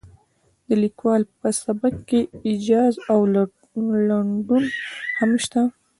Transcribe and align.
د 0.67 0.69
لیکوال 0.83 1.21
په 1.39 1.49
سبک 1.63 1.93
کې 2.09 2.19
ایجاز 2.47 2.93
او 3.11 3.19
لنډون 4.09 4.63
هم 5.19 5.31
شته. 5.43 5.61